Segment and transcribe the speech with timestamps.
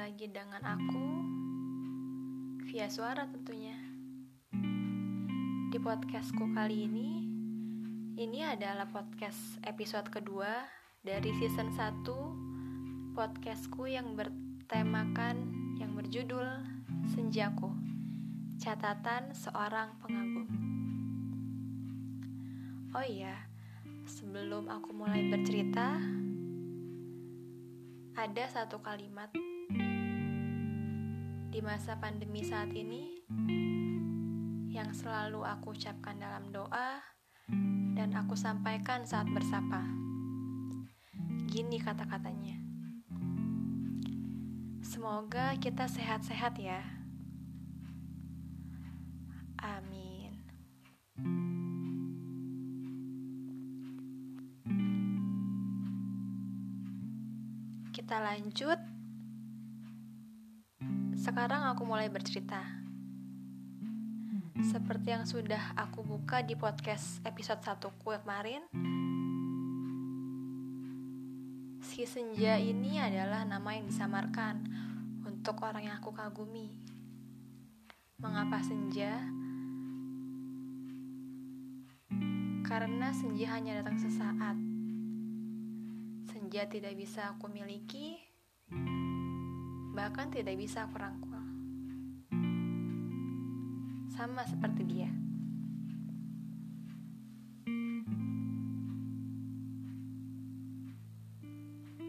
[0.00, 1.08] lagi dengan aku
[2.72, 3.76] via suara tentunya.
[5.68, 7.08] Di podcastku kali ini,
[8.16, 10.64] ini adalah podcast episode kedua
[11.04, 15.36] dari season 1 podcastku yang bertemakan
[15.76, 16.48] yang berjudul
[17.12, 17.68] Senjaku,
[18.56, 20.48] catatan seorang pengagum.
[22.96, 23.36] Oh iya,
[24.08, 26.00] sebelum aku mulai bercerita,
[28.16, 29.28] ada satu kalimat
[31.60, 33.20] di masa pandemi saat ini
[34.72, 37.04] yang selalu aku ucapkan dalam doa
[37.92, 39.84] dan aku sampaikan saat bersapa.
[41.52, 42.56] Gini kata-katanya.
[44.80, 46.80] Semoga kita sehat-sehat ya.
[49.60, 50.40] Amin.
[57.92, 58.99] Kita lanjut.
[61.30, 62.58] Sekarang aku mulai bercerita.
[64.66, 68.66] Seperti yang sudah aku buka di podcast episode 1 ku kemarin,
[71.86, 74.58] si senja ini adalah nama yang disamarkan
[75.22, 76.66] untuk orang yang aku kagumi.
[78.18, 79.14] Mengapa senja?
[82.66, 84.58] Karena senja hanya datang sesaat
[86.26, 88.18] senja tidak bisa aku miliki,
[89.90, 91.34] bahkan tidak bisa aku rangkul.
[94.14, 95.10] Sama seperti dia.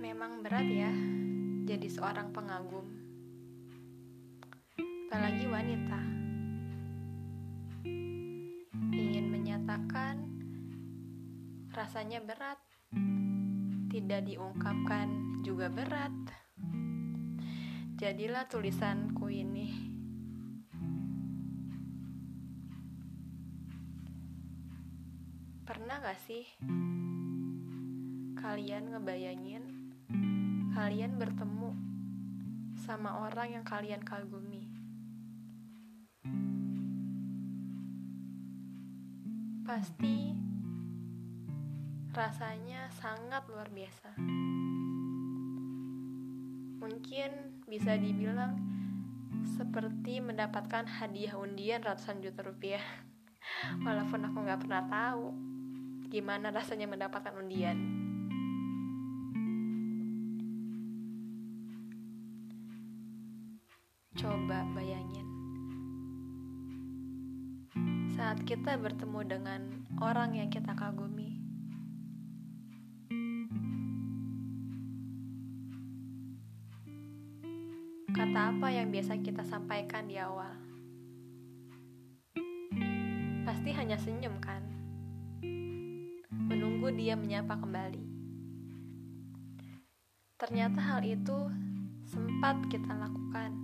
[0.00, 0.92] Memang berat ya
[1.66, 2.86] jadi seorang pengagum.
[5.06, 6.00] Apalagi wanita.
[8.96, 10.30] Ingin menyatakan
[11.74, 12.56] rasanya berat
[13.90, 16.45] tidak diungkapkan juga berat.
[17.96, 19.72] Jadilah tulisanku ini.
[25.64, 26.44] Pernah gak sih
[28.36, 29.64] kalian ngebayangin
[30.76, 31.72] kalian bertemu
[32.84, 34.68] sama orang yang kalian kagumi?
[39.64, 40.36] Pasti
[42.12, 44.20] rasanya sangat luar biasa.
[46.76, 48.54] Mungkin bisa dibilang
[49.58, 52.82] seperti mendapatkan hadiah undian ratusan juta rupiah.
[53.86, 55.34] Walaupun aku nggak pernah tahu
[56.06, 57.74] gimana rasanya mendapatkan undian.
[64.14, 65.26] Coba bayangin.
[68.16, 69.60] Saat kita bertemu dengan
[70.00, 71.35] orang yang kita kagumi,
[78.26, 80.50] kata apa yang biasa kita sampaikan di awal?
[83.46, 84.66] Pasti hanya senyum kan?
[86.34, 88.02] Menunggu dia menyapa kembali.
[90.42, 91.38] Ternyata hal itu
[92.02, 93.54] sempat kita lakukan.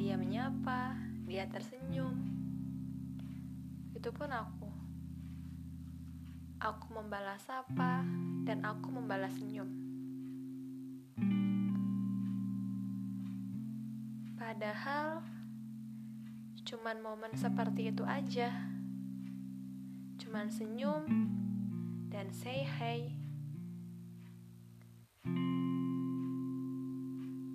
[0.00, 0.96] Dia menyapa,
[1.28, 2.16] dia tersenyum.
[3.92, 4.72] Itu pun aku.
[6.56, 8.00] Aku membalas apa
[8.48, 9.68] dan aku membalas senyum.
[14.46, 15.26] Padahal
[16.62, 18.54] cuman momen seperti itu aja.
[20.22, 21.02] Cuman senyum
[22.06, 23.10] dan say hey.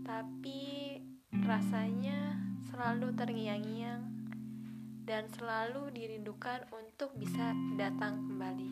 [0.03, 0.99] Tapi
[1.31, 2.35] rasanya
[2.67, 4.03] selalu terngiang-ngiang
[5.07, 8.71] dan selalu dirindukan untuk bisa datang kembali.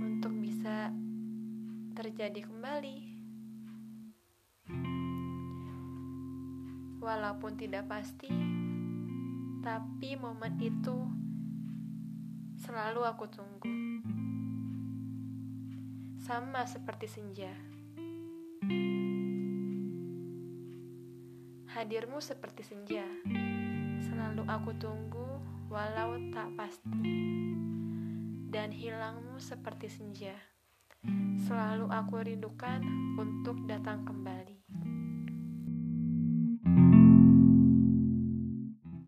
[0.00, 0.88] Untuk bisa
[1.92, 3.11] terjadi kembali.
[7.02, 8.30] Walaupun tidak pasti,
[9.58, 10.94] tapi momen itu
[12.62, 13.74] selalu aku tunggu.
[16.22, 17.50] Sama seperti senja.
[21.74, 23.02] Hadirmu seperti senja,
[24.06, 25.26] selalu aku tunggu
[25.66, 27.02] walau tak pasti.
[28.46, 30.38] Dan hilangmu seperti senja,
[31.50, 32.78] selalu aku rindukan
[33.18, 35.01] untuk datang kembali.